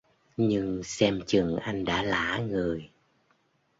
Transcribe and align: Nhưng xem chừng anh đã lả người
Nhưng 0.37 0.83
xem 0.83 1.21
chừng 1.25 1.57
anh 1.57 1.85
đã 1.85 2.03
lả 2.03 2.37
người 2.49 2.89